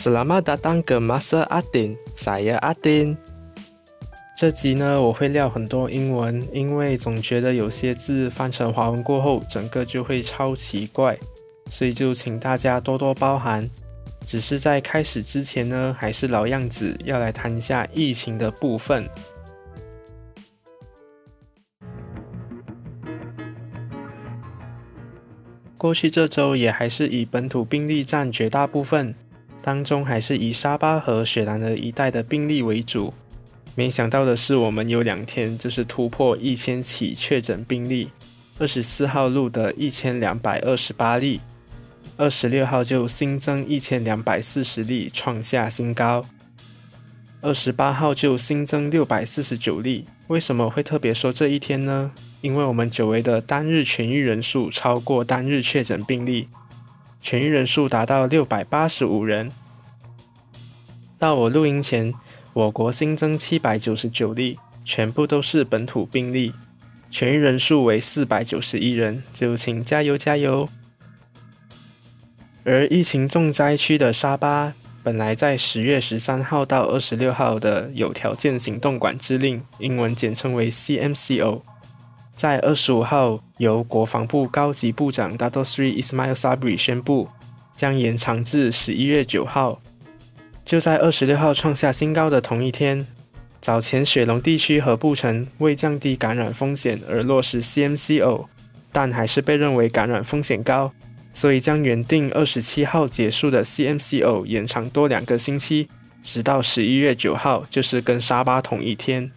[0.00, 3.20] Selamat datang ke Masa Adin, saya Adin。
[4.32, 11.18] 这集呢，我会撂很多英文，因为总觉得有些字翻成华文过后，整个就会超奇怪，
[11.68, 13.68] 所以就请大家多多包涵。
[14.24, 19.06] 只是在开始之前呢，还是老样子，要来谈一下疫情的部分。
[25.76, 29.14] 过去这周也还是以本土病例占绝大部分，
[29.62, 33.12] 当中还是以沙巴和雪兰莪一带的病例为主。
[33.74, 38.10] 没想到的是，我们有两天就是突破一千起确诊病例，
[38.58, 41.40] 二十四号录得一千两百二十八例，
[42.16, 46.26] 二十六号就新增一千两百四十例，创下新高。
[47.40, 50.04] 二十八号就新增六百四十九例。
[50.26, 52.12] 为什么会特别说这一天呢？
[52.40, 56.48] 因为我们久违的单日痊愈人数超过单日确诊病例，
[57.22, 59.50] 痊愈人数达到六百八十五人。
[61.18, 62.14] 到我录音前，
[62.54, 66.54] 我国新增七百九十九例，全部都是本土病例，
[67.12, 70.68] 痊愈人数为四百九十一人，就请加油加油。
[72.64, 81.62] 而疫情重灾区的沙巴，本来在十月十三号到二十六号的有条件行动管制令，英文简称为 CMCO。
[82.34, 87.28] 在二十五号，由国防部高级部长 Dato Sri Ismail Sabri 宣布，
[87.76, 89.80] 将延长至十一月九号。
[90.64, 93.06] 就在二十六号创下新高的同一天，
[93.60, 98.46] 早前雪龙地区和布城为降低感染风险而落实 CMCO，
[98.92, 100.92] 但还是被认为感染风险高，
[101.32, 105.88] 所以将原定二十七号结束的 CMCO 延长多两个星期，
[106.22, 109.30] 直到十一月九号，就是跟沙巴同一天。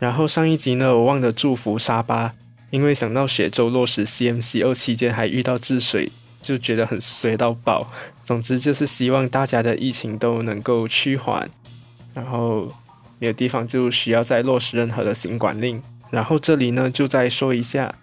[0.00, 2.32] 然后上一集呢，我忘了祝福沙巴，
[2.70, 6.10] 因为想到雪州落实 CMCO 期间还遇到治水，
[6.40, 7.92] 就觉得很衰到爆。
[8.24, 11.50] 总之就是希望大家的疫情都能够趋缓，
[12.14, 12.72] 然后
[13.18, 15.82] 没有地方就需要再落实任何的行管令。
[16.08, 17.94] 然后这里呢，就再说一下，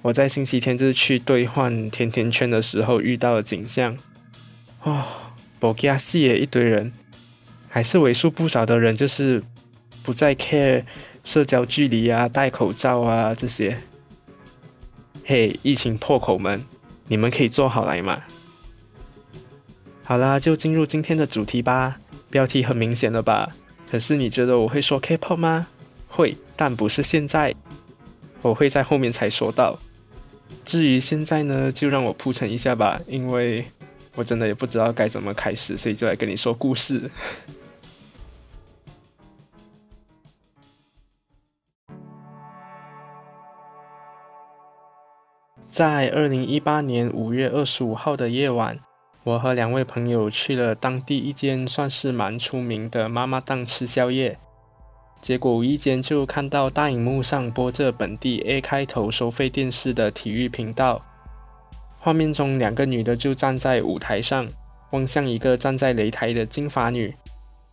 [0.00, 3.98] 我在星期天就是去兑换甜甜圈的时候遇到的景象。
[4.84, 5.06] 哇，
[5.60, 6.92] 博加西也一堆人，
[7.68, 9.42] 还是为数不少的人，就是
[10.02, 10.84] 不再 care。
[11.24, 13.78] 社交距离啊，戴口罩啊，这些。
[15.24, 16.64] 嘿，疫情破口们，
[17.06, 18.22] 你们可以做好来嘛。
[20.02, 22.00] 好啦，就进入今天的主题吧。
[22.28, 23.54] 标题很明显了吧？
[23.88, 25.68] 可是你觉得我会说 K-pop 吗？
[26.08, 27.54] 会，但不是现在。
[28.40, 29.78] 我会在后面才说到。
[30.64, 33.64] 至于现在呢，就让我铺陈一下吧，因为
[34.16, 37.08] 我真的也不知道该怎么开始，所以就来跟你说故事。
[45.72, 48.78] 在二零一八年五月二十五号的夜晚，
[49.24, 54.38] 我和两位朋友去了当地一间算是蛮出名的妈妈档吃宵夜。
[55.22, 61.02] 结果无意间就看到大荧幕上播着本地 A 开头收费电视的体育频道，
[61.98, 64.46] 画面中两个女的就站在舞台上，
[64.90, 67.14] 望向一个站在擂台的金发女，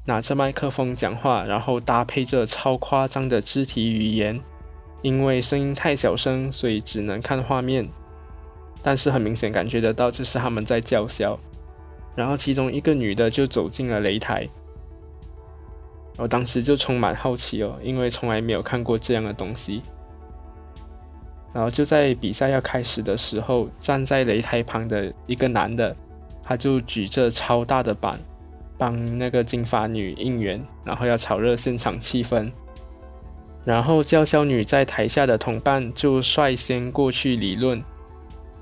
[0.05, 4.39] 拿着麦克风讲话，然后搭配着超夸张的肢体语言。
[5.01, 7.87] 因为声音太小声，所以只能看画面，
[8.81, 11.39] 但是很明显感觉得到这是他们在叫嚣。
[12.15, 14.47] 然后其中一个女的就走进了擂台，
[16.17, 19.81] 我当时就充满好奇哦，因为从来没有看过这样的东西。
[21.53, 25.95] 然后就在比赛要开始的时候，站在擂台旁的一个男的，
[26.43, 28.19] 他就举着超大的板，
[28.77, 32.51] 帮那个金发女应援，然后要炒热现场气氛。
[33.69, 37.79] 然后叫嚣女在台下的同伴就率先过去理论，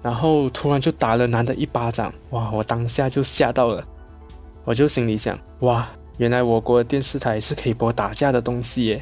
[0.03, 2.51] 然后突然就打了男的一巴掌，哇！
[2.51, 3.81] 我当下就吓到了，
[4.65, 5.87] 我就心里想，哇，
[6.17, 9.01] 原来我国的电视台是可以播打架的东西耶。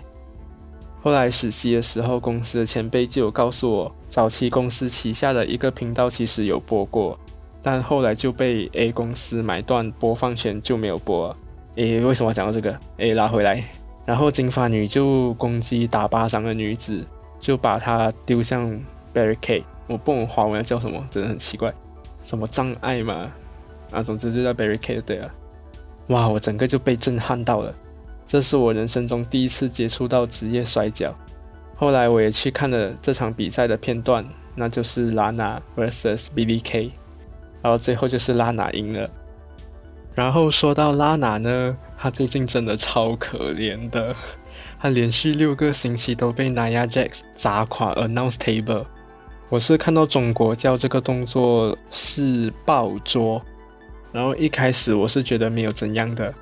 [1.02, 7.18] 后来实习的时候，公司的前辈就有告诉我，早期公司旗下的一个频道其实有播过，
[7.64, 11.36] 但后来就被 A 公司买断播放权，就没有播。
[11.78, 12.80] 诶，为什么讲到这个？
[12.98, 13.64] 诶，拉回来。
[14.06, 17.04] 然后金发女就攻击打巴掌的女子，
[17.42, 18.80] 就把她丢向
[19.14, 19.64] barricade。
[19.88, 21.74] 我不懂华文叫什么，真的很奇怪，
[22.22, 23.32] 什么障碍嘛？
[23.92, 25.32] 啊，总之就叫 barricade 对了。
[26.10, 27.74] 哇，我整个就被震撼到了，
[28.28, 31.14] 这是我人生中第一次接触到职业摔跤。
[31.76, 34.24] 后来我也去看了这场比赛的片段，
[34.56, 36.92] 那就是拉娜 vs Billy K，
[37.62, 39.10] 然后最后就是拉娜赢了。
[40.16, 41.78] 然后说到拉娜呢？
[41.98, 44.16] 他最近真的超可怜的，
[44.80, 48.86] 他连续六个星期都被 Naya Jax 砸垮 announce table。
[49.50, 53.42] 我是看到中国叫这个动作是爆桌，
[54.12, 56.34] 然后一开始我是觉得没有怎样的，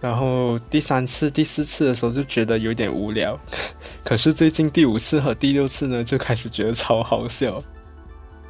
[0.00, 3.38] 然后第三次、第四次的时候就觉得有点无聊，
[4.04, 7.62] 可是最近第五次和第六次呢，就开始觉得超好笑。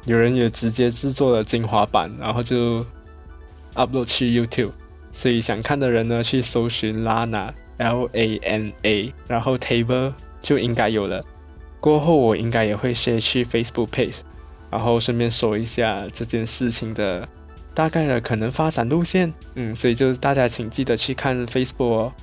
[0.05, 2.85] 有人也直接制作了精华版，然后就
[3.75, 4.71] upload 去 YouTube，
[5.13, 11.23] 所以想看的人呢，去搜寻 Lana L A N A，然后 Table 就应该有了。
[11.79, 14.15] 过后我应该也会 share 去 Facebook page，
[14.71, 17.27] 然后顺便说一下这件事情的
[17.73, 19.31] 大概的可能发展路线。
[19.53, 22.13] 嗯，所以就大家请记得去看 Facebook 哦。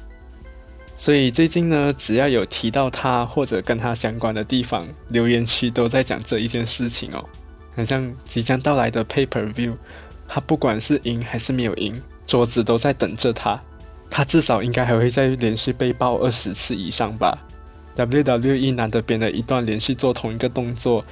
[0.96, 7.24] 所以最近呢，只要有提到他或者跟他相关的地方，留言区都在讲这一件事情哦。
[7.74, 9.74] 很像即将到来的 Paper View，
[10.34, 13.60] 他不管是赢还是没有赢，桌子都在等着他。
[14.10, 17.36] 他至少应该还会再连续被爆二十次以上吧。
[17.96, 21.04] WWE 难得编了一段连续做同一个动作，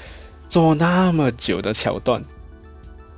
[0.48, 2.24] 做那么久的桥段，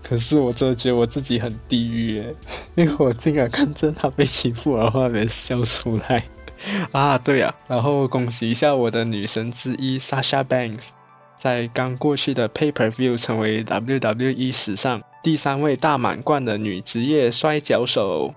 [0.02, 2.34] 可是我真的觉得我自己很地狱耶，
[2.74, 6.24] 因为我竟然看着他被欺负而画面笑出来
[6.90, 7.16] 啊！
[7.16, 10.88] 对呀，然后恭喜一下我的女神之一 Sasha Banks。
[11.38, 18.34] 在刚过去的 Paper View 成为 WWE 史上第三位大满贯的女职业摔跤手。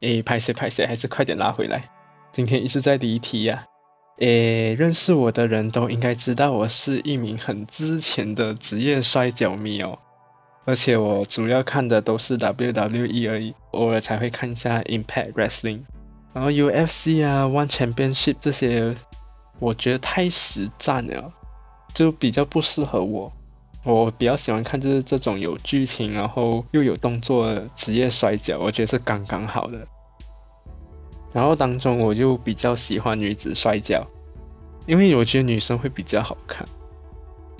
[0.00, 1.90] 诶，拍谁拍谁，还是快点拉回来。
[2.32, 3.66] 今天一直在离题呀。
[4.20, 9.98] 诶，认识我的人都应该知道我是一名很之前的职业摔跤迷哦。
[10.64, 15.82] 而且我主要看的都是 WWE 而已，偶尔才会看一下 Impact Wrestling，
[16.32, 18.96] 然后 UFC 啊，One Championship 这些。
[19.58, 21.32] 我觉得太实战了，
[21.94, 23.32] 就比较不适合我。
[23.86, 29.86] 我比较喜欢看就是这种有剧情，然后又有动作的职业摔跤，我觉得是刚刚好的。
[31.32, 34.04] 然后当中我就比较喜欢女子摔跤，
[34.86, 36.66] 因为我觉得女生会比较好看。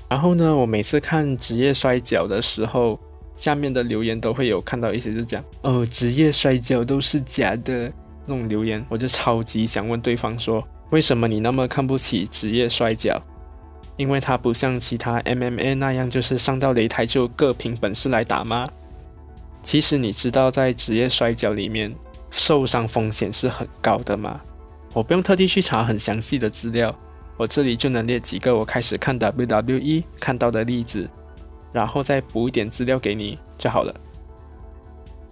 [0.08, 2.98] 然后呢，我每次看职业摔跤的时候，
[3.36, 7.92] 下面的留言都会有看到一些就讲哦，职业摔跤都是假的
[8.24, 10.66] 那种留言，我就超级想问对方说。
[10.90, 13.20] 为什么你那么看不起职业摔跤？
[13.96, 18.68] 因为它不像其他 MMA 那样，就是上到擂台就各凭本事来打吗？
[19.62, 21.94] 其实你知道，在职业摔跤里面，
[22.30, 24.40] 受伤风险是很高的吗？
[24.92, 26.94] 我不用特地去查很详细的资料，
[27.36, 31.08] 我这里就能列几个我开始看 WWE 看到的例子，
[31.72, 33.94] 然后再补一点资料给你就好了。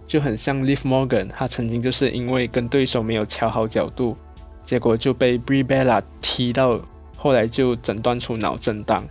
[0.07, 4.15] 就很像 Liv Morgan，他曾经就是因为跟对手没有调好角度。
[4.63, 6.79] 结果就被 Brie Bella 踢到，
[7.15, 9.03] 后来就诊断出脑震荡。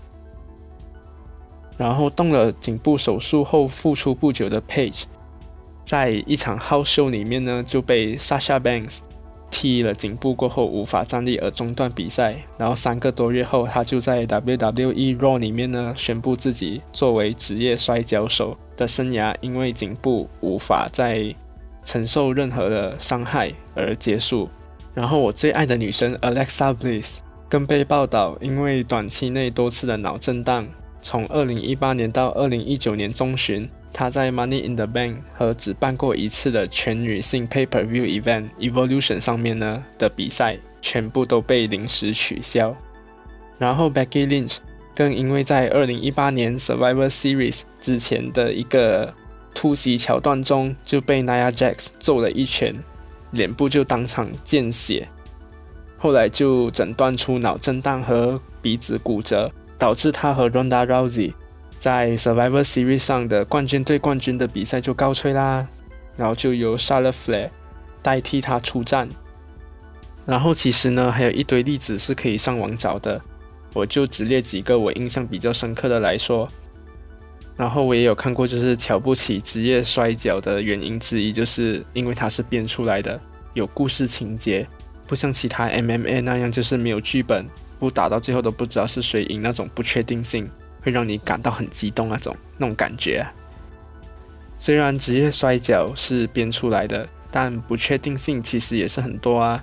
[1.77, 5.03] 然后动了颈部手术后复出不久的 Page，
[5.85, 8.99] 在一场 House Show 里面呢就被 Sasha Banks
[9.51, 12.37] 踢了颈部过后无法站立而中断比赛。
[12.57, 21.35] 然后三个多月后，他就在 WWE Raw 里面呢宣布自己作为职业摔跤手的生涯因为颈部无法再
[21.85, 24.49] 承受任何的伤害而结束。
[24.95, 27.17] 然后我最爱的女生 Alexa Bliss
[27.55, 30.67] 更被报道，因为短期内多次的脑震荡，
[31.01, 42.77] 从2018年到2019年中旬，他在 Money in the Bank 和只办过一次的全女性 Pay Per View Event Evolution 上面呢的比赛，全部都被临时取消。
[43.57, 44.57] 然后 Becky Lynch
[44.93, 49.15] 更因为在2018年 Survivor Series 之前的一个
[49.55, 52.75] 突袭桥段中，就被 Naia Jax 揍了一拳。
[53.31, 55.07] 脸部就当场见血，
[56.05, 61.33] 后来就诊断出脑震荡和鼻子骨折，导致他和 Ronda Rousey
[61.81, 65.67] 在 Survivor Series 上的冠军对冠军的比赛就告吹啦，
[66.19, 67.49] 然后就由 Charlotte Flair
[68.03, 69.09] 代替他出战。
[70.27, 73.19] 然后其实呢，还有一堆例子是可以上网找的，
[73.73, 76.47] 我就只列几个我印象比较深刻的来说。
[77.57, 83.19] 然后我也有看过，就是瞧不起职业摔跤的原因之一，就是因为它是编出来的，
[83.55, 84.67] 有故事情节，
[85.07, 87.45] 不像其他 MMA 那样，就是没有剧本，
[87.79, 90.51] 不打到最后都不知道是谁赢那种不确定性，
[90.83, 93.27] 会让你感到很激动那种那种感觉。
[94.59, 99.63] 虽然职业摔跤是编出来的，但不确定性其实也是很多啊。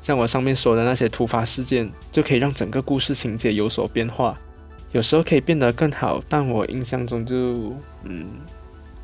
[0.00, 4.38] 像我上面说的那些突发事件，就可以让整个故事情节有所变化。
[4.92, 7.74] 有时候可以变得更好，但我印象中就
[8.04, 8.26] 嗯，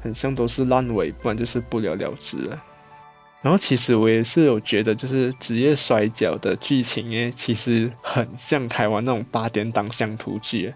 [0.01, 2.63] 很像都是烂尾，不然就是不了了之了。
[3.41, 10.75] 然后其实我也是有觉得，就是职业摔跤的剧情诶，其实很像台湾那种八点档乡土剧，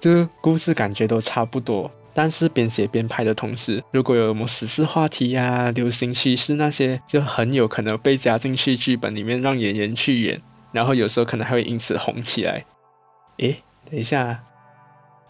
[0.00, 1.90] 这个故事感觉都差不多。
[2.14, 12.64] 但是边写边拍的同时，如果有什么时事话题呀、流行趋势那些，就很有可能被加进去剧本里面，让演员去演，然后有时候可能还会因此红起来。
[13.36, 14.42] 诶，等一下。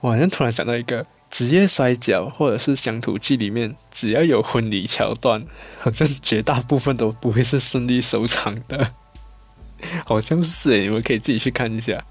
[0.01, 5.45] 我好像突然想到一个，职业摔跤或者是乡土剧里面，只要有婚礼桥段，
[5.79, 8.93] 好像绝大部分都不会是顺利收场的。
[10.05, 12.03] 好像是诶，你们可以自己去看一下。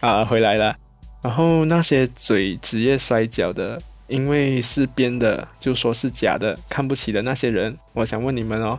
[0.00, 0.76] 啊，回来了。
[1.22, 8.78] 然后那些嘴职业摔跤的，因为是编的，就说是假的，看不起的那些人，我想问你们哦，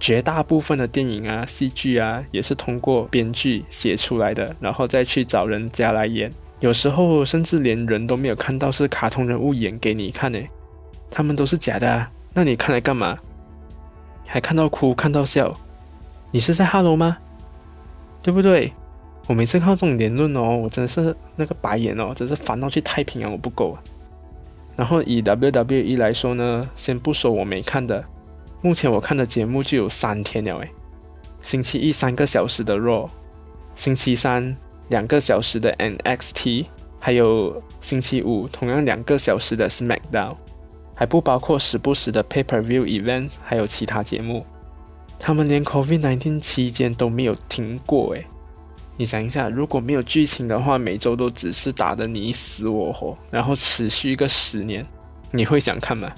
[0.00, 6.32] 绝大部分的电影啊、戏剧啊，也是通过编剧写出来的，然后再去找人家来演。
[6.60, 10.38] 有时候甚至连人都没有看到，是卡通人物演给你看呢，
[11.10, 12.10] 他们都是假的啊。
[12.32, 13.18] 那你看来干嘛？
[14.26, 15.54] 还看到哭，看到笑，
[16.30, 17.18] 你是在哈喽吗？
[18.22, 18.72] 对不对？
[19.28, 23.82] 我每次看到这种言论哦，我真的是那个白眼哦，真是烦到去太平洋我不够啊。
[24.76, 28.04] 然后以 WWE 来说呢，先不说我没看的，
[28.62, 30.68] 目前我看的节目就有三天了诶，
[31.42, 33.08] 星期一三个小时的 Raw，
[33.74, 34.56] 星期三
[34.88, 36.66] 两个小时的 NXT，
[37.00, 40.36] 还有星期五同样两个小时的 SmackDown，
[40.94, 44.44] 还不包括时不时的 Paper View Events，还有其他节目。
[45.18, 48.24] 他们连 COVID-19 期间都没有停过诶。
[48.98, 54.86] 你想一下，如果没有剧情的话，每周都只是打的你死我活，然后持续一个十年，
[55.30, 56.12] 你会想看吗？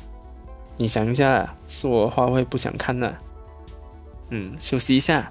[0.77, 3.13] 你想一下，是我的话会不想看呢。
[4.31, 5.29] 嗯，休息一下。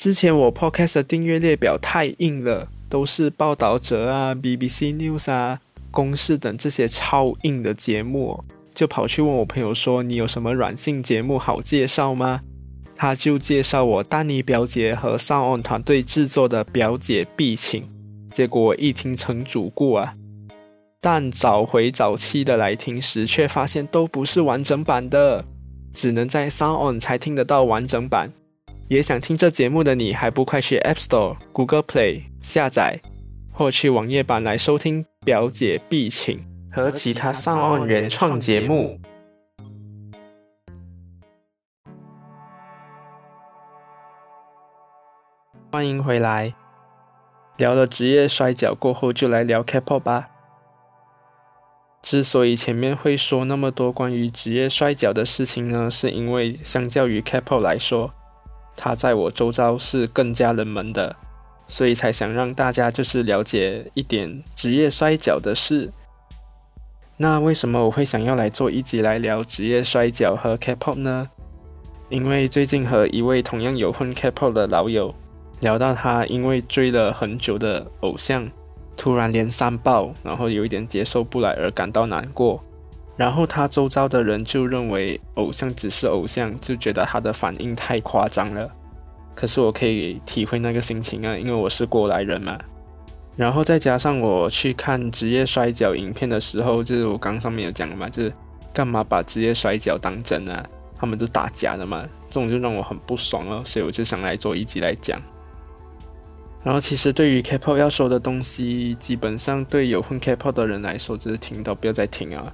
[0.00, 8.42] 之前我 Podcast 的订阅列表太硬了，都是报道者啊、BBC News 啊、公式等这些超硬的节目。
[8.74, 12.40] 就跑去问我朋友说：“你有什么软性节目好介绍吗？”
[12.96, 17.82] 他就介绍我丹尼表姐和 Sound 团队制作的《表姐必请》，
[18.32, 20.14] 结果一听成主顾啊，
[21.02, 25.44] 但找回早期的来听时，却发现都不是完整版的，
[25.92, 28.32] 只能在 Sound 才听得到完整版。
[28.90, 33.00] 也想听这节目的你，还不快去 App Store、Google Play 下载，
[33.52, 36.36] 或去网页版来收听《表姐必请》。
[36.74, 38.98] 和其他上岸原创节目，
[45.70, 46.52] 欢迎回来。
[47.58, 50.30] 聊了职业摔跤过后，就来聊 K-pop 吧。
[52.02, 58.12] 之所以前面会说那么多关于职业摔跤的事情呢，是因为相较于 K-pop 来说，
[58.76, 61.16] 它在我周遭是更加冷门的，
[61.68, 65.92] 所以才想让大家就是了解一点职业摔跤的事。
[67.16, 71.28] 那为什么我会想要来做一集来聊职业摔跤和 K-pop 呢？
[72.08, 75.14] 因为最近和一位同样有混 K-pop 的老友
[75.60, 78.50] 聊到，他因为追了很久的偶像
[78.96, 82.64] 突然连三爆，然后有一点接受不来而感到难过。
[83.20, 88.66] 然后他周遭的人就认为偶像只是偶像，就觉得他的反应太夸张了。
[89.34, 92.58] 可是我可以体会那个心情啊，因为我是过来人嘛。
[93.36, 98.32] 然后再加上我去看职业摔跤影片的时候，就是我刚上面有讲的嘛，就是
[98.72, 100.66] 干嘛把职业摔跤当真啊？
[100.98, 105.20] 他们都打假的嘛，这种就让我很不爽了，所以我就想来做一集来讲。
[106.64, 112.50] 然后其实对于 K-pop 要说的东西，基本上对有混 K-pop 的人来说，就是听到不要再听啊。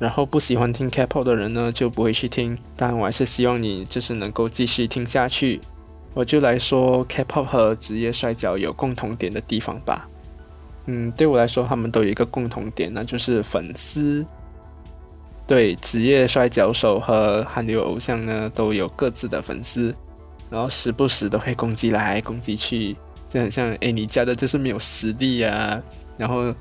[0.00, 2.56] 然后不喜欢听 K-pop 的人呢，就不会去听。
[2.74, 5.60] 但我还是希望你就是能够继续听下去。
[6.14, 10.08] 我就来说，K-pop 和职业摔跤有共同点的地方吧。
[10.86, 14.26] 嗯，对我来说，他们都有一个共同点，那就是粉丝。
[15.46, 19.94] 对职业摔跤手和韩流偶像呢，都有各自的粉丝，
[20.48, 22.96] 然后时不时都会攻击来攻击去，
[23.28, 25.80] 就很像哎，你家的就是没有实力啊，
[26.16, 26.54] 然后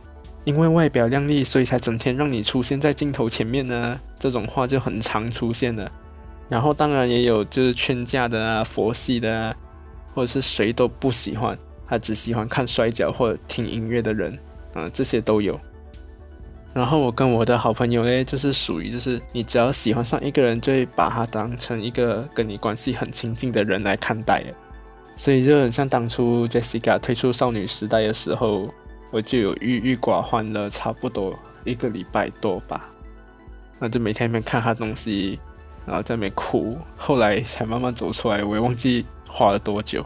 [0.46, 5.92] 因为外表靓丽，所以才整天让你出现在镜头前面呢，这种话就很常出现的。
[6.48, 9.56] 然后当然也有就是劝架的啊，佛系的啊，
[10.16, 14.38] 或者是谁都不喜欢，他只喜欢看摔跤或者听音乐的人，
[14.74, 15.60] 啊，这些都有。
[16.74, 24.44] 然后我跟我的好朋友呢，就是属于就是你只要喜欢上一个人，就会把他当成一个跟你关系很亲近的人来看待。
[25.16, 28.74] 所以就很像当初 Jessica 推出少女时代的时候，
[29.12, 32.90] 我就有郁郁寡欢了差不多一个礼拜多吧，
[33.80, 35.40] 那就每天在看他东西。
[35.86, 38.44] 然后在那边哭，后来才慢慢走出来。
[38.44, 40.06] 我也忘记花了多久。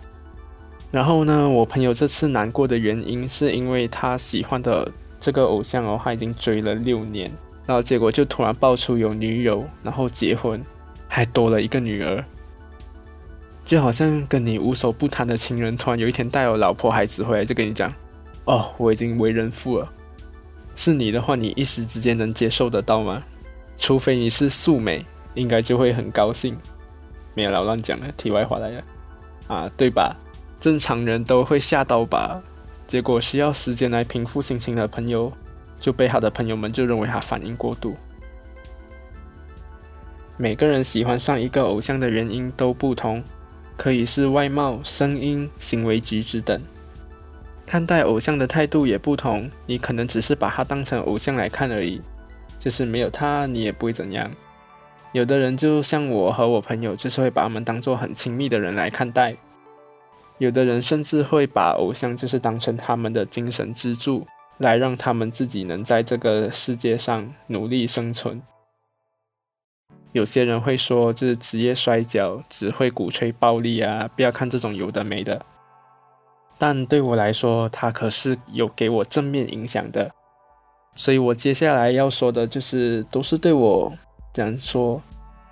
[0.91, 7.29] 然后呢，我朋友这次难过的原因是因为他喜欢的这个偶像哦，他已经追了六年，
[7.65, 10.63] 然后结果就突然爆出有女友，然后结婚，
[11.09, 12.23] 还多了一个女儿，
[13.65, 17.93] 就好像跟你无所不谈的情人，突然有一天带有老婆孩子回来，就跟你讲
[18.45, 19.91] ：“哦，我已经为人父了。”
[20.75, 23.23] 是你的话，你一时之间能接受得到吗？
[23.77, 25.05] 除非你是素美。
[25.35, 26.55] 应该就会很高兴，
[27.33, 28.05] 没有老乱讲了。
[28.11, 28.83] 题外话来了，
[29.47, 30.15] 啊，对吧？
[30.61, 32.39] 正常人都会吓到吧。
[32.85, 35.33] 结果需要时间来平复心情的朋友，
[35.79, 37.95] 就被他的朋友们就认为他反应过度。
[40.37, 43.23] 每个人喜欢上一个偶像的原因都不同，
[43.75, 46.61] 可以是外貌、声音、行为举止等。
[47.65, 52.01] 看待偶像的态度也不同，你可能只是把他当成偶像来看而已，
[52.59, 54.29] 就是没有他你也不会怎样。
[55.11, 59.35] 有的人就像我和我朋友，就是会把他们当做很亲密的人来看待。
[60.39, 64.25] 有的人甚至会把偶像就是当成他们的精神支柱，
[64.57, 68.41] 来让他们自己能在这个世界上努力生存。
[70.11, 75.45] 有些人会说，这职业摔跤只会鼓吹暴力啊，不要看这种有的没的。
[76.65, 80.09] 但对我来说，它可是有给我正面影响的。
[80.95, 83.91] 所以我接下来要说的就是，都是对我
[84.31, 85.01] 这样说，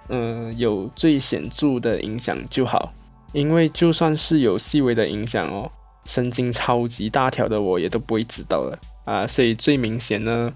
[0.07, 2.93] 嗯，有最显著的影响就好。
[3.33, 5.69] 因为就算是有细微的影响哦，
[6.05, 9.27] 神经超级大条的我也都不会知道了啊！
[9.27, 10.53] 所以最明显呢，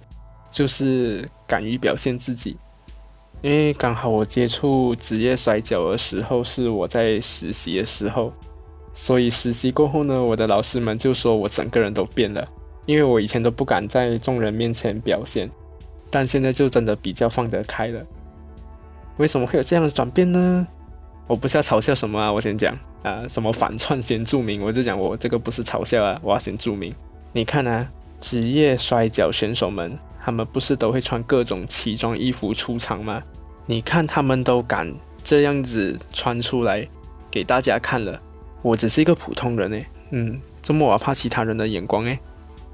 [0.54, 2.56] 就是敢于表现自己。
[3.42, 8.32] 因为刚好我接触职业摔跤的时候是我在实习的时候，
[8.96, 12.48] 所以实习过后呢，我的老师们就说我整个人都变了。
[12.88, 15.50] 因为我以前都不敢在众人面前表现，
[16.12, 18.00] 但现在就真的比较放得开了。
[19.18, 20.68] 为什么会有这样的转变呢？
[21.26, 26.94] 我不是要嘲笑什么啊，我先讲啊，什么反串先注明，我就讲我这个不是嘲笑啊，我要先注明。
[27.34, 27.90] 你看啊，
[28.22, 33.24] 职业摔跤选手们，他们不是都会穿各种奇装异服出场吗？
[33.66, 36.88] 你看他们都敢这样子穿出来
[37.32, 38.22] 给大家看了，
[38.66, 42.18] 我只是一个普通人诶，嗯，这么我怕其他人的眼光诶，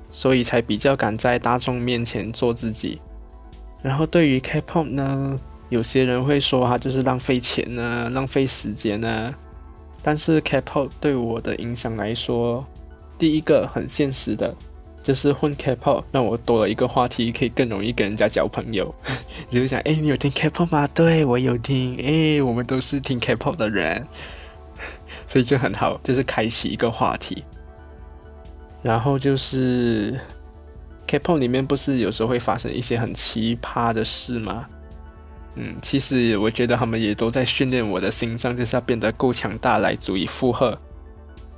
[0.09, 2.97] 所以才比较敢在大众面前做自己。
[3.83, 5.37] 然后对于 K-pop 呢？
[5.67, 9.33] 有些人会说他就是浪费钱呢，浪费时间呢。
[10.01, 12.65] 但是 K-pop 对我的影响来说，
[13.19, 14.53] 第一个很现实的，
[15.03, 18.93] 就是混 K-pop 让我多了一个话题，可以更容易跟人家交朋友。
[19.49, 20.87] 你 就想，哎，你有听 K-pop 吗？
[20.93, 24.05] 对我有听，哎，我们都是听 K-pop 的人，
[25.31, 27.41] 所以就很好，就是开启一个话题。
[28.83, 30.19] 然后就是
[31.07, 34.65] K-pop 里面不是有时候会发生一些很奇葩的事吗？
[35.55, 40.77] 嗯，其实我觉得他们也都在训练我的心脏，就是要变得够强大来足以负荷，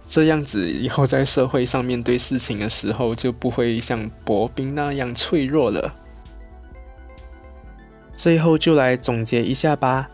[0.08, 5.92] 这样子以后在社会上面对事情的时候就不会像薄冰那样脆弱了。
[8.16, 10.12] 最后就来总结一下吧，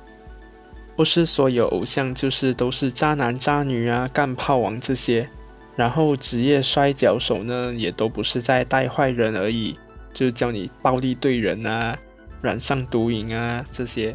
[1.00, 5.30] 不是所有偶像就是都是渣男渣女啊、干炮王这些，
[5.78, 9.80] 然后职业摔跤手呢也都不是在带坏人而已，
[10.14, 11.98] 就是教你暴力对人啊。
[12.42, 14.14] 染上毒瘾啊，这些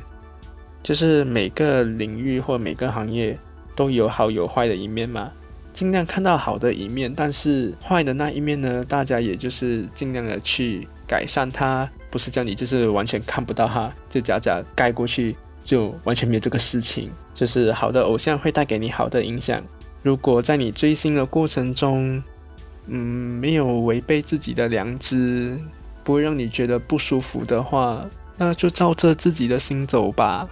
[0.83, 3.38] 就是每个领域或每个行业
[3.75, 5.33] 都有好有坏的一面嘛。
[5.73, 17.11] 尽量看到好的一面，但是坏的那一面呢，大家也就是尽量的去改善它，不是叫你就是完全看不到它，就假假盖过去，就完全没有这个事情。
[17.35, 19.61] 就是好的偶像会带给你好的影响。
[20.03, 22.22] 如果在你追星的过程中，
[22.87, 25.59] 嗯，没有违背自己的良知。
[26.05, 28.05] 不会让你觉得不舒服的话，
[28.37, 30.46] 那就照着自己的心走吧。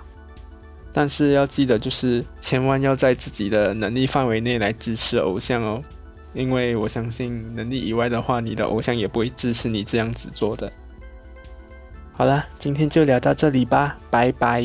[0.95, 5.85] 但是要记得，就是千万要在自己的能力范围内来支持偶像哦，
[6.33, 10.73] 因为我相信能力以外的话，你的偶像也不会支持你这样子做的。
[12.13, 14.65] 好了，今天就聊到这里吧，拜拜。